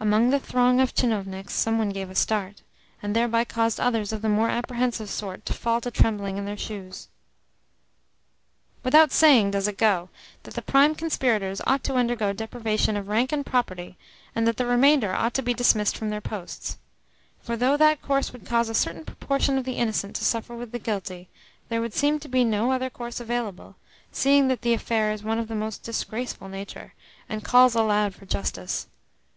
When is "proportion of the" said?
19.04-19.76